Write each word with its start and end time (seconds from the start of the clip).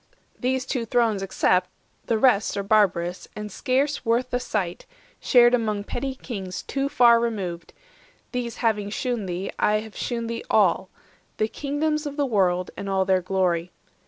These 0.39 0.65
two 0.65 0.83
thrones 0.85 1.21
except, 1.21 1.69
The 2.07 2.17
rest 2.17 2.57
are 2.57 2.63
barbarous, 2.63 3.27
and 3.35 3.51
scarce 3.51 4.03
worth 4.03 4.31
the 4.31 4.39
sight, 4.39 4.87
Shared 5.19 5.53
among 5.53 5.83
petty 5.83 6.15
kings 6.15 6.63
too 6.63 6.89
far 6.89 7.19
removed; 7.19 7.71
These 8.31 8.55
having 8.65 8.89
shewn 8.89 9.27
thee, 9.27 9.51
I 9.59 9.75
have 9.81 9.95
shewn 9.95 10.25
thee 10.25 10.43
all 10.49 10.89
The 11.37 11.47
kingdoms 11.47 12.07
of 12.07 12.17
the 12.17 12.25
world, 12.25 12.71
and 12.75 12.89
all 12.89 13.05
their 13.05 13.21
glory. 13.21 13.69